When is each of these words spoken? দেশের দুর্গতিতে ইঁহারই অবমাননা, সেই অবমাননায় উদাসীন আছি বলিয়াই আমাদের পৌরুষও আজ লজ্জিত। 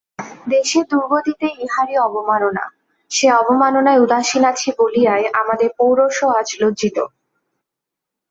দেশের 0.47 0.85
দুর্গতিতে 0.87 1.47
ইঁহারই 1.57 1.95
অবমাননা, 1.99 2.65
সেই 3.11 3.31
অবমাননায় 3.41 4.01
উদাসীন 4.01 4.43
আছি 4.45 4.69
বলিয়াই 4.79 5.23
আমাদের 5.41 5.69
পৌরুষও 5.77 6.27
আজ 6.39 6.47
লজ্জিত। 6.61 6.97